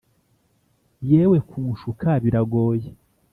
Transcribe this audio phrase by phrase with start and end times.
[1.09, 2.89] yewe kunshuka biragoye,